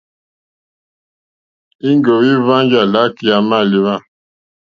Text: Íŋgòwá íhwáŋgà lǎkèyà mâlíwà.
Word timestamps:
Íŋgòwá 1.89 2.23
íhwáŋgà 2.33 2.81
lǎkèyà 2.93 3.37
mâlíwà. 3.49 3.95